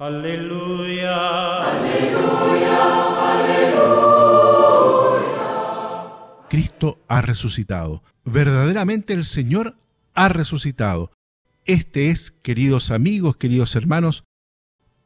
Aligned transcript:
Aleluya. 0.00 1.12
Aleluya. 1.60 2.78
Aleluya. 3.34 4.08
Cristo 6.48 7.04
ha 7.06 7.20
resucitado. 7.20 8.02
Verdaderamente 8.24 9.12
el 9.12 9.26
Señor 9.26 9.76
ha 10.14 10.30
resucitado. 10.30 11.12
Este 11.66 12.08
es, 12.08 12.30
queridos 12.30 12.90
amigos, 12.90 13.36
queridos 13.36 13.76
hermanos, 13.76 14.24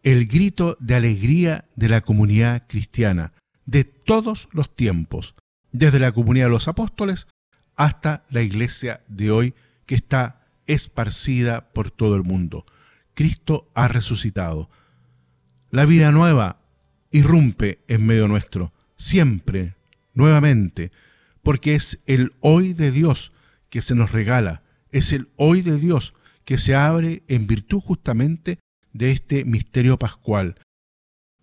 el 0.04 0.28
grito 0.28 0.76
de 0.78 0.94
alegría 0.94 1.64
de 1.74 1.88
la 1.88 2.02
comunidad 2.02 2.68
cristiana 2.68 3.32
de 3.66 3.82
todos 3.82 4.48
los 4.52 4.76
tiempos, 4.76 5.34
desde 5.72 5.98
la 5.98 6.12
comunidad 6.12 6.46
de 6.46 6.52
los 6.52 6.68
apóstoles 6.68 7.26
hasta 7.74 8.22
la 8.30 8.42
iglesia 8.42 9.00
de 9.08 9.32
hoy 9.32 9.54
que 9.86 9.96
está 9.96 10.46
esparcida 10.68 11.72
por 11.72 11.90
todo 11.90 12.14
el 12.14 12.22
mundo. 12.22 12.64
Cristo 13.14 13.68
ha 13.74 13.88
resucitado. 13.88 14.70
La 15.74 15.86
vida 15.86 16.12
nueva 16.12 16.60
irrumpe 17.10 17.80
en 17.88 18.06
medio 18.06 18.28
nuestro, 18.28 18.72
siempre, 18.96 19.74
nuevamente, 20.12 20.92
porque 21.42 21.74
es 21.74 21.98
el 22.06 22.30
hoy 22.38 22.74
de 22.74 22.92
Dios 22.92 23.32
que 23.70 23.82
se 23.82 23.96
nos 23.96 24.12
regala, 24.12 24.62
es 24.92 25.12
el 25.12 25.30
hoy 25.34 25.62
de 25.62 25.76
Dios 25.76 26.14
que 26.44 26.58
se 26.58 26.76
abre 26.76 27.24
en 27.26 27.48
virtud 27.48 27.80
justamente 27.80 28.60
de 28.92 29.10
este 29.10 29.44
misterio 29.44 29.98
pascual, 29.98 30.60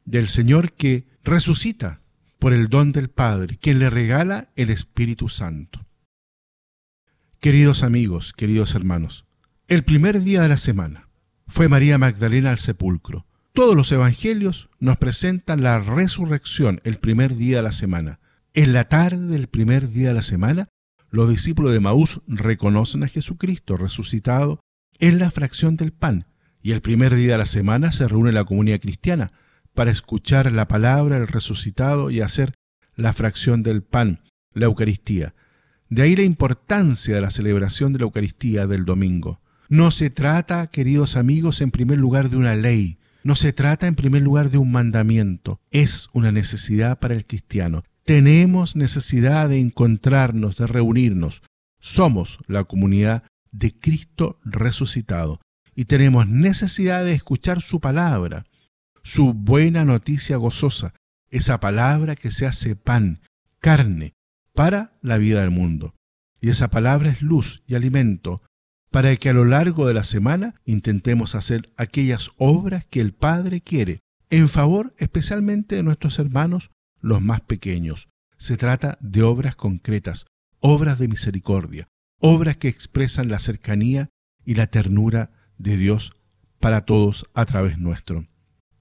del 0.05 0.30
Señor 0.30 0.72
que 0.72 1.10
resucita 1.26 2.00
por 2.40 2.54
el 2.54 2.70
don 2.70 2.94
del 2.94 3.10
Padre, 3.10 3.58
quien 3.58 3.80
le 3.80 3.90
regala 3.90 4.54
el 4.55 4.70
Espíritu 4.70 5.27
Santo. 5.27 5.86
Queridos 7.41 7.84
amigos, 7.84 8.32
queridos 8.32 8.76
hermanos, 8.76 9.26
el 9.68 9.84
primer 9.84 10.22
día 10.22 10.41
de 10.41 10.48
la 10.48 10.55
semana 10.55 11.10
fue 11.48 11.68
María 11.68 11.98
Magdalena 11.98 12.52
al 12.52 12.60
sepulcro. 12.60 13.26
Todos 13.54 13.76
los 13.76 13.91
evangelios 13.91 14.70
nos 14.80 14.96
presentan 14.96 15.62
la 15.62 15.78
resurrección 15.80 16.80
el 16.86 17.00
primer 17.00 17.36
día 17.36 17.57
de 17.57 17.63
la 17.63 17.74
semana. 17.74 18.21
En 18.54 18.71
la 18.71 18.88
tarde 18.88 19.27
del 19.27 19.48
primer 19.48 19.90
día 19.90 20.10
de 20.10 20.13
la 20.13 20.21
semana, 20.21 20.70
los 21.10 21.30
discípulos 21.30 21.74
de 21.74 21.82
Maús 21.82 22.22
reconocen 22.27 23.04
a 23.04 23.10
Jesucristo 23.10 23.76
resucitado 23.76 24.62
en 24.99 25.20
la 25.20 25.32
fracción 25.32 25.76
del 25.76 25.91
pan, 25.91 26.27
y 26.62 26.72
el 26.72 26.82
primer 26.82 27.13
día 27.13 27.34
de 27.34 27.40
la 27.40 27.46
semana 27.46 27.91
se 27.91 28.07
reúne 28.07 28.32
la 28.32 28.46
comunidad 28.46 28.79
cristiana 28.79 29.34
para 29.74 29.91
escuchar 29.91 30.49
la 30.54 30.70
palabra 30.70 31.16
del 31.20 31.27
resucitado 31.27 32.10
y 32.10 32.22
hacer 32.22 32.54
la 32.96 33.12
fracción 33.12 33.63
del 33.63 33.84
pan, 33.84 34.22
la 34.54 34.68
Eucaristía. 34.68 35.35
De 35.90 36.04
ahí 36.04 36.16
la 36.16 36.24
importancia 36.24 37.16
de 37.16 37.22
la 37.22 37.32
celebración 37.32 37.91
de 37.91 37.99
la 37.99 38.05
Eucaristía 38.05 38.66
del 38.66 38.85
domingo. 38.85 39.41
No 39.68 39.91
se 39.91 40.10
trata, 40.10 40.68
queridos 40.68 41.18
amigos, 41.18 41.60
en 41.60 41.72
primer 41.72 41.98
lugar 41.98 42.29
de 42.29 42.38
una 42.38 42.55
ley, 42.55 42.98
no 43.24 43.36
se 43.36 43.54
trata 43.54 43.88
en 43.88 43.96
primer 43.96 44.24
lugar 44.24 44.50
de 44.50 44.58
un 44.58 44.72
mandamiento, 44.72 45.60
es 45.70 46.10
una 46.14 46.32
necesidad 46.32 47.00
para 47.00 47.14
el 47.14 47.26
cristiano. 47.26 47.84
Tenemos 48.04 48.76
necesidad 48.76 49.50
de 49.50 49.60
encontrarnos, 49.60 50.58
de 50.58 50.68
reunirnos. 50.68 51.44
Somos 51.80 52.40
la 52.48 52.63
comunidad 52.63 53.24
de 53.52 53.78
Cristo 53.78 54.40
resucitado 54.44 55.40
y 55.76 55.86
tenemos 55.86 56.28
necesidad 56.28 57.05
de 57.05 57.13
escuchar 57.13 57.62
su 57.62 57.80
palabra, 57.80 58.46
su 59.04 59.34
buena 59.34 59.85
noticia 59.85 60.38
gozosa, 60.38 60.94
esa 61.30 61.60
palabra 61.60 62.16
que 62.16 62.32
se 62.32 62.46
hace 62.46 62.76
pan, 62.76 63.22
carne, 63.60 64.13
para 64.53 64.97
la 65.02 65.18
vida 65.18 65.41
del 65.41 65.52
mundo. 65.52 65.96
Y 66.41 66.50
esa 66.50 66.69
palabra 66.69 67.09
es 67.09 67.22
luz 67.22 67.63
y 67.68 67.75
alimento 67.75 68.41
para 68.92 69.16
que 69.16 69.30
a 69.30 69.34
lo 69.34 69.46
largo 69.46 69.88
de 69.88 69.94
la 69.94 70.03
semana 70.03 70.56
intentemos 70.66 71.34
hacer 71.34 71.72
aquellas 71.78 72.30
obras 72.38 72.86
que 72.86 73.00
el 73.00 73.14
Padre 73.14 73.62
quiere, 73.62 74.02
en 74.30 74.50
favor 74.50 74.94
especialmente 74.97 75.78
de 75.78 75.84
nuestros 75.84 76.20
hermanos 76.20 76.70
los 77.00 77.22
más 77.22 77.42
pequeños. 77.42 78.09
Se 78.38 78.58
trata 78.58 78.97
de 79.02 79.24
obras 79.24 79.56
concretas, 79.56 80.25
obras 80.59 81.00
de 81.00 81.08
misericordia, 81.08 81.88
obras 82.19 82.57
que 82.57 82.68
expresan 82.68 83.30
la 83.30 83.40
cercanía 83.40 84.09
y 84.46 84.56
la 84.56 84.68
ternura 84.68 85.31
de 85.57 85.78
Dios 85.78 86.13
para 86.59 86.81
todos 86.81 87.25
a 87.34 87.46
través 87.46 87.78
nuestro. 87.78 88.28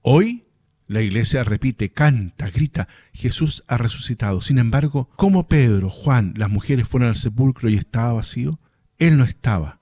Hoy 0.01 0.45
la 0.87 1.01
iglesia 1.01 1.45
repite, 1.45 1.91
canta, 1.91 2.49
grita, 2.49 2.89
Jesús 3.13 3.63
ha 3.67 3.77
resucitado. 3.77 4.41
Sin 4.41 4.57
embargo, 4.57 5.09
como 5.15 5.47
Pedro, 5.47 5.89
Juan, 5.89 6.33
las 6.35 6.49
mujeres 6.49 6.85
fueron 6.85 7.09
al 7.09 7.15
sepulcro 7.15 7.69
y 7.69 7.75
estaba 7.75 8.13
vacío, 8.13 8.59
él 8.97 9.17
no 9.17 9.23
estaba. 9.23 9.80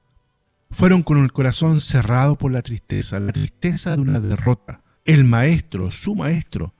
Fueron 0.72 1.03
con 1.03 1.18
el 1.24 1.31
corazón 1.31 1.81
cerrado 1.81 2.38
por 2.38 2.52
la 2.52 2.62
tristeza, 2.62 3.19
la 3.19 3.34
tristeza 3.34 3.96
de 3.96 4.02
una 4.02 4.19
derrota. 4.19 4.84
El 5.06 5.24
maestro, 5.24 5.91
su 5.91 6.16
maestro, 6.16 6.74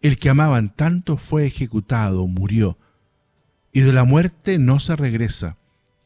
el 0.00 0.18
que 0.18 0.28
amaban 0.28 0.74
tanto 0.74 1.16
fue 1.16 1.46
ejecutado, 1.46 2.26
murió. 2.26 2.78
Y 3.72 3.80
de 3.80 3.92
la 3.92 4.04
muerte 4.04 4.58
no 4.58 4.80
se 4.80 4.96
regresa. 4.96 5.56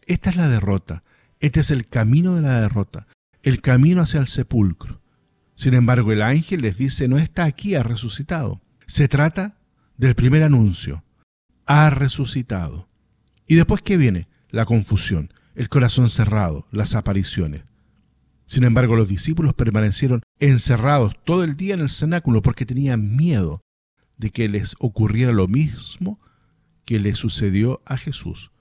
Esta 0.07 0.31
es 0.31 0.37
la 0.37 0.49
derrota. 0.49 1.03
Este 1.41 1.61
es 1.61 1.71
el 1.71 1.87
camino 1.87 2.35
de 2.35 2.43
la 2.43 2.61
derrota, 2.61 3.07
el 3.43 3.61
camino 3.61 4.03
hacia 4.03 4.21
el 4.21 4.27
sepulcro. 4.27 5.01
Sin 5.55 5.75
embargo, 5.75 6.13
el 6.13 6.23
ángel 6.23 6.63
les 6.63 6.77
dice, 6.77 7.09
no 7.09 7.19
está 7.19 7.45
aquí, 7.45 7.75
ha 7.75 7.83
resucitado. 7.83 8.63
Se 8.87 9.09
trata 9.09 9.59
del 9.97 10.15
primer 10.15 10.43
anuncio, 10.43 11.05
ha 11.67 11.91
resucitado. 11.91 12.89
Y 13.47 13.57
después, 13.57 13.83
¿qué 13.83 13.97
viene? 13.97 14.29
La 14.51 14.65
confusión, 14.65 15.33
el 15.57 15.69
corazón 15.69 16.11
cerrado, 16.11 16.67
las 16.71 16.95
apariciones. 16.95 17.65
Sin 18.45 18.63
embargo, 18.63 18.95
los 18.95 19.09
discípulos 19.09 19.55
permanecieron 19.55 20.23
encerrados 20.39 21.15
todo 21.25 21.43
el 21.43 21.57
día 21.57 21.75
en 21.75 21.81
el 21.81 21.91
cenáculo 21.91 22.43
porque 22.43 22.65
tenían 22.65 23.17
miedo 23.17 23.61
de 24.19 24.31
que 24.31 24.49
les 24.49 24.77
ocurriera 24.79 25.33
lo 25.33 25.49
mismo 25.49 26.21
que 26.85 27.01
le 27.01 27.15
sucedió 27.15 27.83
a 27.85 27.97
Jesús. 27.97 28.53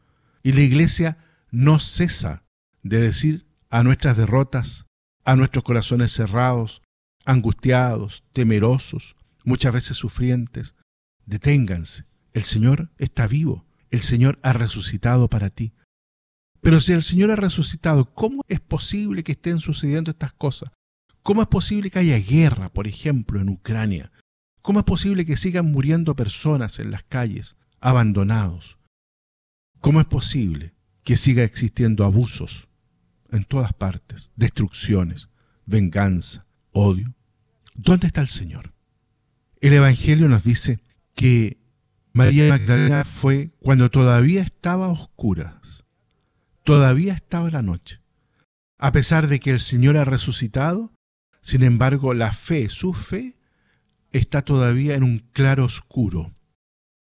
Y 0.41 0.53
la 0.53 0.61
iglesia 0.61 1.17
no 1.51 1.79
cesa 1.79 2.43
de 2.81 2.99
decir 2.99 3.45
a 3.69 3.83
nuestras 3.83 4.17
derrotas, 4.17 4.85
a 5.23 5.35
nuestros 5.35 5.63
corazones 5.63 6.13
cerrados, 6.13 6.81
angustiados, 7.25 8.23
temerosos, 8.33 9.15
muchas 9.43 9.73
veces 9.73 9.97
sufrientes, 9.97 10.75
deténganse. 11.25 12.05
El 12.33 12.43
Señor 12.43 12.89
está 12.97 13.27
vivo. 13.27 13.65
El 13.91 14.01
Señor 14.01 14.39
ha 14.43 14.53
resucitado 14.53 15.29
para 15.29 15.49
ti. 15.49 15.73
Pero 16.65 16.81
si 16.81 16.93
el 16.93 17.03
Señor 17.03 17.29
ha 17.29 17.35
resucitado, 17.35 18.11
¿cómo 18.15 18.41
es 18.47 18.59
posible 18.59 19.23
que 19.23 19.33
estén 19.33 19.59
sucediendo 19.59 20.09
estas 20.09 20.33
cosas? 20.33 20.71
¿Cómo 21.21 21.43
es 21.43 21.47
posible 21.47 21.91
que 21.91 21.99
haya 21.99 22.17
guerra, 22.17 22.73
por 22.73 22.87
ejemplo, 22.87 23.39
en 23.39 23.49
Ucrania? 23.49 24.11
¿Cómo 24.63 24.79
es 24.79 24.85
posible 24.85 25.27
que 25.27 25.37
sigan 25.37 25.71
muriendo 25.71 26.15
personas 26.15 26.79
en 26.79 26.89
las 26.89 27.03
calles, 27.03 27.55
abandonados? 27.81 28.79
¿Cómo 29.79 29.99
es 29.99 30.07
posible 30.07 30.73
que 31.03 31.17
siga 31.17 31.43
existiendo 31.43 32.03
abusos 32.03 32.67
en 33.29 33.43
todas 33.43 33.73
partes, 33.73 34.31
destrucciones, 34.35 35.29
venganza, 35.67 36.47
odio? 36.71 37.13
¿Dónde 37.75 38.07
está 38.07 38.21
el 38.21 38.27
Señor? 38.27 38.73
El 39.61 39.73
Evangelio 39.73 40.27
nos 40.27 40.43
dice 40.43 40.79
que 41.13 41.59
María 42.11 42.49
Magdalena 42.49 43.03
fue 43.03 43.51
cuando 43.59 43.91
todavía 43.91 44.41
estaba 44.41 44.87
oscuras, 44.87 45.84
todavía 46.65 47.13
estaba 47.13 47.49
la 47.49 47.61
noche. 47.61 48.01
A 48.77 48.91
pesar 48.91 49.27
de 49.27 49.39
que 49.39 49.51
el 49.51 49.61
Señor 49.61 49.95
ha 49.95 50.03
resucitado, 50.03 50.91
sin 51.41 51.63
embargo 51.63 52.13
la 52.13 52.33
fe, 52.33 52.67
su 52.67 52.93
fe, 52.93 53.37
está 54.11 54.41
todavía 54.41 54.95
en 54.95 55.03
un 55.03 55.19
claro 55.31 55.63
oscuro. 55.63 56.35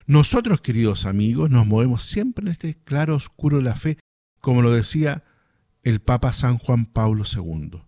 Nosotros, 0.06 0.62
queridos 0.62 1.06
amigos, 1.06 1.50
nos 1.50 1.68
movemos 1.68 2.04
siempre 2.04 2.44
en 2.44 2.52
este 2.52 2.76
claro 2.76 3.16
oscuro 3.16 3.58
de 3.58 3.64
la 3.64 3.76
fe, 3.76 4.00
como 4.40 4.62
lo 4.62 4.72
decía 4.72 5.26
el 5.84 6.00
Papa 6.00 6.32
San 6.32 6.58
Juan 6.58 6.86
Pablo 6.86 7.24
II 7.26 7.82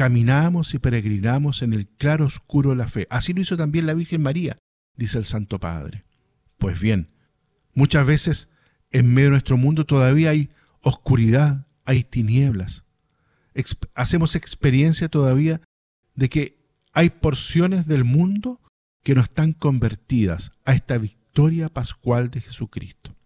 caminamos 0.00 0.72
y 0.72 0.78
peregrinamos 0.78 1.60
en 1.60 1.74
el 1.74 1.86
claro 1.86 2.24
oscuro 2.24 2.70
de 2.70 2.76
la 2.76 2.88
fe. 2.88 3.06
Así 3.10 3.34
lo 3.34 3.42
hizo 3.42 3.58
también 3.58 3.84
la 3.84 3.92
Virgen 3.92 4.22
María, 4.22 4.56
dice 4.96 5.18
el 5.18 5.26
Santo 5.26 5.60
Padre. 5.60 6.04
Pues 6.56 6.80
bien, 6.80 7.12
muchas 7.74 8.06
veces 8.06 8.48
en 8.90 9.12
medio 9.12 9.28
de 9.28 9.32
nuestro 9.32 9.58
mundo 9.58 9.84
todavía 9.84 10.30
hay 10.30 10.48
oscuridad, 10.82 11.66
hay 11.84 12.04
tinieblas. 12.04 12.84
hacemos 13.94 14.34
experiencia 14.36 15.08
todavía 15.08 15.60
de 16.14 16.28
que 16.28 16.60
hay 16.92 17.10
porciones 17.10 17.86
del 17.86 18.04
mundo 18.04 18.60
que 19.02 19.14
no 19.14 19.22
están 19.22 19.52
convertidas 19.52 20.52
a 20.64 20.74
esta 20.74 20.98
victoria 20.98 21.68
pascual 21.68 22.30
de 22.30 22.40
Jesucristo. 22.40 23.16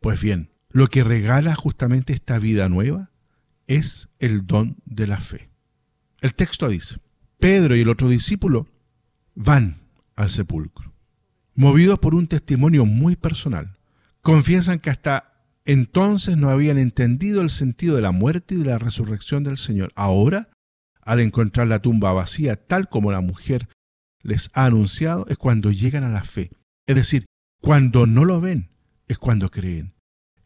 Pues 0.00 0.20
bien, 0.20 0.50
lo 0.70 0.88
que 0.88 1.04
regala 1.04 1.54
justamente 1.54 2.12
esta 2.12 2.38
vida 2.38 2.68
nueva 2.68 3.10
es 3.66 4.08
el 4.18 4.46
don 4.46 4.76
de 4.84 5.06
la 5.06 5.20
fe. 5.20 5.50
El 6.20 6.34
texto 6.34 6.68
dice, 6.68 6.98
Pedro 7.38 7.76
y 7.76 7.80
el 7.80 7.88
otro 7.88 8.08
discípulo 8.08 8.68
van 9.34 9.82
al 10.14 10.30
sepulcro, 10.30 10.92
movidos 11.54 11.98
por 11.98 12.14
un 12.14 12.26
testimonio 12.26 12.84
muy 12.84 13.16
personal. 13.16 13.78
Confiesan 14.20 14.78
que 14.78 14.90
hasta 14.90 15.31
entonces 15.64 16.36
no 16.36 16.48
habían 16.48 16.78
entendido 16.78 17.42
el 17.42 17.50
sentido 17.50 17.96
de 17.96 18.02
la 18.02 18.12
muerte 18.12 18.54
y 18.54 18.58
de 18.58 18.66
la 18.66 18.78
resurrección 18.78 19.44
del 19.44 19.58
Señor. 19.58 19.92
Ahora 19.94 20.48
al 21.02 21.20
encontrar 21.20 21.66
la 21.66 21.80
tumba 21.80 22.12
vacía, 22.12 22.56
tal 22.56 22.88
como 22.88 23.12
la 23.12 23.20
mujer 23.20 23.68
les 24.22 24.50
ha 24.54 24.66
anunciado, 24.66 25.26
es 25.28 25.36
cuando 25.36 25.72
llegan 25.72 26.04
a 26.04 26.10
la 26.10 26.24
fe. 26.24 26.50
Es 26.86 26.96
decir, 26.96 27.26
cuando 27.60 28.06
no 28.06 28.24
lo 28.24 28.40
ven, 28.40 28.70
es 29.08 29.18
cuando 29.18 29.50
creen. 29.50 29.94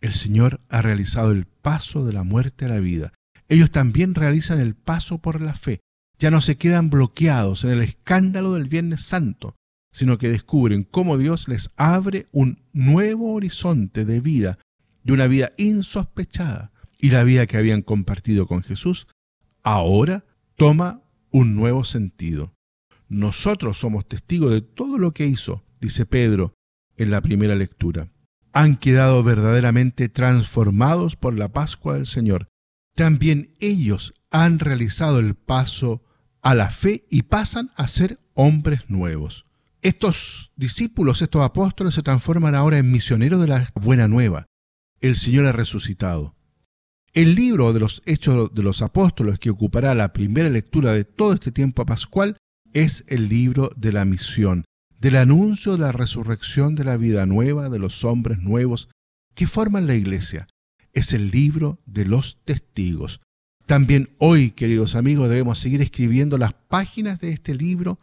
El 0.00 0.12
Señor 0.12 0.60
ha 0.68 0.82
realizado 0.82 1.30
el 1.30 1.46
paso 1.46 2.04
de 2.04 2.12
la 2.12 2.22
muerte 2.22 2.64
a 2.64 2.68
la 2.68 2.80
vida. 2.80 3.12
Ellos 3.48 3.70
también 3.70 4.14
realizan 4.14 4.60
el 4.60 4.74
paso 4.74 5.18
por 5.18 5.40
la 5.40 5.54
fe. 5.54 5.80
Ya 6.18 6.30
no 6.30 6.40
se 6.40 6.56
quedan 6.56 6.88
bloqueados 6.90 7.64
en 7.64 7.70
el 7.70 7.82
escándalo 7.82 8.54
del 8.54 8.66
Viernes 8.66 9.02
Santo, 9.02 9.56
sino 9.92 10.16
que 10.18 10.30
descubren 10.30 10.84
cómo 10.84 11.18
Dios 11.18 11.48
les 11.48 11.70
abre 11.76 12.28
un 12.32 12.62
nuevo 12.72 13.34
horizonte 13.34 14.04
de 14.04 14.20
vida, 14.20 14.58
de 15.06 15.12
una 15.12 15.28
vida 15.28 15.52
insospechada. 15.56 16.72
Y 16.98 17.10
la 17.10 17.22
vida 17.22 17.46
que 17.46 17.56
habían 17.56 17.82
compartido 17.82 18.46
con 18.46 18.62
Jesús 18.62 19.06
ahora 19.62 20.24
toma 20.56 21.02
un 21.30 21.54
nuevo 21.54 21.84
sentido. 21.84 22.52
Nosotros 23.08 23.78
somos 23.78 24.08
testigos 24.08 24.52
de 24.52 24.62
todo 24.62 24.98
lo 24.98 25.12
que 25.12 25.26
hizo, 25.26 25.62
dice 25.80 26.06
Pedro 26.06 26.54
en 26.96 27.10
la 27.10 27.20
primera 27.20 27.54
lectura. 27.54 28.08
Han 28.52 28.76
quedado 28.76 29.22
verdaderamente 29.22 30.08
transformados 30.08 31.14
por 31.14 31.38
la 31.38 31.52
Pascua 31.52 31.94
del 31.94 32.06
Señor. 32.06 32.48
También 32.96 33.54
ellos 33.60 34.14
han 34.30 34.58
realizado 34.58 35.20
el 35.20 35.34
paso 35.34 36.02
a 36.42 36.54
la 36.54 36.70
fe 36.70 37.06
y 37.10 37.22
pasan 37.24 37.70
a 37.76 37.86
ser 37.86 38.18
hombres 38.34 38.88
nuevos. 38.88 39.44
Estos 39.82 40.52
discípulos, 40.56 41.22
estos 41.22 41.44
apóstoles 41.44 41.94
se 41.94 42.02
transforman 42.02 42.56
ahora 42.56 42.78
en 42.78 42.90
misioneros 42.90 43.40
de 43.40 43.48
la 43.48 43.70
buena 43.74 44.08
nueva. 44.08 44.46
El 45.00 45.14
Señor 45.14 45.46
ha 45.46 45.52
resucitado. 45.52 46.34
El 47.12 47.34
libro 47.34 47.72
de 47.72 47.80
los 47.80 48.02
Hechos 48.06 48.54
de 48.54 48.62
los 48.62 48.80
Apóstoles, 48.80 49.38
que 49.38 49.50
ocupará 49.50 49.94
la 49.94 50.12
primera 50.12 50.48
lectura 50.48 50.92
de 50.92 51.04
todo 51.04 51.34
este 51.34 51.52
tiempo 51.52 51.84
pascual, 51.84 52.38
es 52.72 53.04
el 53.06 53.28
libro 53.28 53.70
de 53.76 53.92
la 53.92 54.04
misión, 54.04 54.64
del 54.98 55.16
anuncio 55.16 55.72
de 55.72 55.78
la 55.78 55.92
resurrección 55.92 56.74
de 56.74 56.84
la 56.84 56.96
vida 56.96 57.26
nueva 57.26 57.68
de 57.68 57.78
los 57.78 58.04
hombres 58.04 58.38
nuevos 58.38 58.88
que 59.34 59.46
forman 59.46 59.86
la 59.86 59.94
iglesia. 59.94 60.48
Es 60.92 61.12
el 61.12 61.30
libro 61.30 61.78
de 61.84 62.06
los 62.06 62.38
testigos. 62.44 63.20
También 63.66 64.14
hoy, 64.18 64.50
queridos 64.50 64.94
amigos, 64.94 65.28
debemos 65.28 65.58
seguir 65.58 65.82
escribiendo 65.82 66.38
las 66.38 66.54
páginas 66.54 67.20
de 67.20 67.32
este 67.32 67.54
libro 67.54 67.98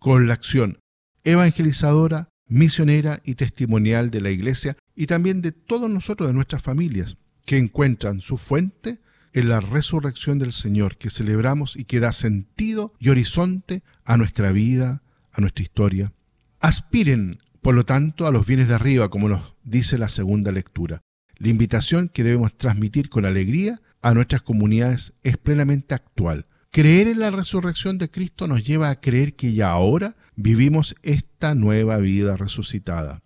con 0.00 0.26
la 0.26 0.34
acción 0.34 0.78
evangelizadora, 1.22 2.28
misionera 2.48 3.20
y 3.24 3.36
testimonial 3.36 4.10
de 4.10 4.20
la 4.20 4.30
iglesia 4.30 4.76
y 4.94 5.06
también 5.06 5.40
de 5.40 5.52
todos 5.52 5.90
nosotros, 5.90 6.28
de 6.28 6.34
nuestras 6.34 6.62
familias 6.62 7.16
que 7.44 7.58
encuentran 7.58 8.20
su 8.20 8.38
fuente 8.38 9.00
en 9.32 9.48
la 9.48 9.60
resurrección 9.60 10.38
del 10.38 10.52
Señor 10.52 10.96
que 10.96 11.10
celebramos 11.10 11.76
y 11.76 11.84
que 11.84 12.00
da 12.00 12.12
sentido 12.12 12.94
y 12.98 13.08
horizonte 13.08 13.82
a 14.04 14.16
nuestra 14.16 14.52
vida, 14.52 15.02
a 15.32 15.40
nuestra 15.40 15.62
historia. 15.62 16.12
Aspiren, 16.60 17.38
por 17.60 17.74
lo 17.74 17.84
tanto, 17.84 18.26
a 18.26 18.30
los 18.30 18.46
bienes 18.46 18.68
de 18.68 18.74
arriba, 18.74 19.10
como 19.10 19.28
nos 19.28 19.54
dice 19.64 19.98
la 19.98 20.08
segunda 20.08 20.52
lectura. 20.52 21.02
La 21.36 21.48
invitación 21.48 22.08
que 22.08 22.22
debemos 22.22 22.56
transmitir 22.56 23.08
con 23.08 23.24
alegría 23.24 23.82
a 24.02 24.14
nuestras 24.14 24.42
comunidades 24.42 25.14
es 25.24 25.36
plenamente 25.36 25.94
actual. 25.94 26.46
Creer 26.70 27.08
en 27.08 27.20
la 27.20 27.30
resurrección 27.30 27.98
de 27.98 28.10
Cristo 28.10 28.46
nos 28.46 28.64
lleva 28.64 28.90
a 28.90 29.00
creer 29.00 29.34
que 29.34 29.52
ya 29.52 29.70
ahora 29.70 30.16
vivimos 30.36 30.94
esta 31.02 31.54
nueva 31.54 31.98
vida 31.98 32.36
resucitada, 32.36 33.22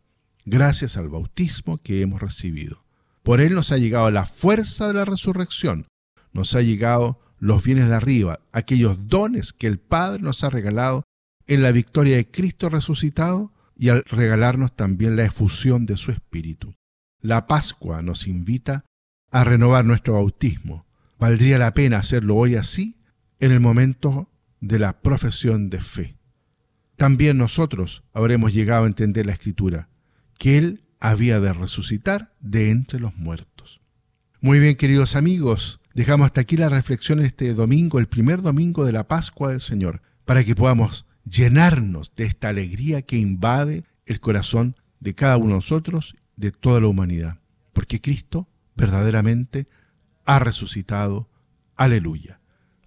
gracias 0.48 0.96
al 0.96 1.08
bautismo 1.08 1.78
que 1.78 2.00
hemos 2.00 2.20
recibido. 2.20 2.84
Por 3.22 3.40
Él 3.40 3.54
nos 3.54 3.72
ha 3.72 3.78
llegado 3.78 4.10
la 4.10 4.26
fuerza 4.26 4.88
de 4.88 4.94
la 4.94 5.04
resurrección, 5.04 5.86
nos 6.32 6.54
ha 6.54 6.62
llegado 6.62 7.20
los 7.38 7.62
bienes 7.62 7.88
de 7.88 7.94
arriba, 7.94 8.40
aquellos 8.52 9.08
dones 9.08 9.52
que 9.52 9.66
el 9.66 9.78
Padre 9.78 10.22
nos 10.22 10.44
ha 10.44 10.50
regalado 10.50 11.04
en 11.46 11.62
la 11.62 11.72
victoria 11.72 12.16
de 12.16 12.30
Cristo 12.30 12.68
resucitado 12.68 13.52
y 13.76 13.90
al 13.90 14.04
regalarnos 14.04 14.74
también 14.74 15.16
la 15.16 15.24
efusión 15.24 15.86
de 15.86 15.96
su 15.96 16.10
Espíritu. 16.10 16.74
La 17.20 17.46
Pascua 17.46 18.02
nos 18.02 18.26
invita 18.26 18.84
a 19.30 19.44
renovar 19.44 19.84
nuestro 19.84 20.14
bautismo. 20.14 20.86
Valdría 21.18 21.58
la 21.58 21.74
pena 21.74 21.98
hacerlo 21.98 22.36
hoy 22.36 22.54
así 22.54 23.00
en 23.40 23.52
el 23.52 23.60
momento 23.60 24.30
de 24.60 24.78
la 24.78 25.00
profesión 25.00 25.70
de 25.70 25.80
fe. 25.80 26.16
También 26.96 27.38
nosotros 27.38 28.02
habremos 28.12 28.52
llegado 28.52 28.84
a 28.84 28.88
entender 28.88 29.26
la 29.26 29.32
Escritura, 29.32 29.88
que 30.38 30.56
Él 30.58 30.84
había 31.00 31.40
de 31.40 31.52
resucitar 31.52 32.32
de 32.40 32.70
entre 32.70 33.00
los 33.00 33.14
muertos. 33.16 33.80
Muy 34.40 34.60
bien, 34.60 34.76
queridos 34.76 35.16
amigos, 35.16 35.80
dejamos 35.94 36.26
hasta 36.26 36.40
aquí 36.40 36.56
la 36.56 36.68
reflexión 36.68 37.20
este 37.20 37.52
domingo, 37.54 37.98
el 37.98 38.06
primer 38.06 38.40
domingo 38.40 38.84
de 38.84 38.92
la 38.92 39.08
Pascua 39.08 39.50
del 39.50 39.60
Señor, 39.60 40.00
para 40.24 40.44
que 40.44 40.54
podamos 40.54 41.06
llenarnos 41.24 42.12
de 42.16 42.24
esta 42.24 42.48
alegría 42.48 43.02
que 43.02 43.18
invade 43.18 43.84
el 44.06 44.20
corazón 44.20 44.76
de 45.00 45.14
cada 45.14 45.36
uno 45.36 45.48
de 45.48 45.54
nosotros, 45.54 46.16
de 46.36 46.52
toda 46.52 46.80
la 46.80 46.86
humanidad, 46.86 47.40
porque 47.72 48.00
Cristo 48.00 48.48
verdaderamente 48.76 49.68
ha 50.24 50.38
resucitado. 50.38 51.28
Aleluya. 51.76 52.40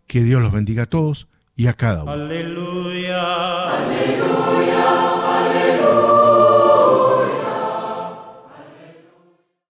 Que 0.07 0.23
Dios 0.23 0.41
los 0.41 0.51
bendiga 0.51 0.83
a 0.83 0.89
todos 0.89 1.27
y 1.55 1.67
a 1.67 1.73
cada 1.73 2.03
uno. 2.03 2.11
Aleluya. 2.11 3.69
Aleluya. 3.69 5.39
Aleluya. 5.39 6.10